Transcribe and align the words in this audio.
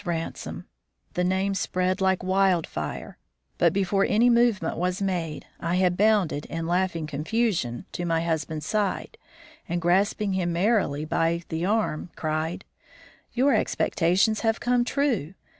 Ransome! 0.03 0.65
The 1.13 1.23
name 1.23 1.53
spread 1.53 2.01
like 2.01 2.23
wildfire, 2.23 3.19
but 3.59 3.71
before 3.71 4.03
any 4.03 4.31
movement 4.31 4.75
was 4.75 4.99
made, 4.99 5.45
I 5.59 5.75
had 5.75 5.95
bounded, 5.95 6.47
in 6.47 6.65
laughing 6.65 7.05
confusion, 7.05 7.85
to 7.91 8.03
my 8.05 8.21
husband's 8.21 8.65
side, 8.65 9.19
and, 9.69 9.79
grasping 9.79 10.33
him 10.33 10.53
merrily 10.53 11.05
by 11.05 11.43
the 11.49 11.67
arm, 11.67 12.09
cried: 12.15 12.65
"Your 13.33 13.53
expectations 13.53 14.39
have 14.39 14.59
come 14.59 14.83
true. 14.83 15.35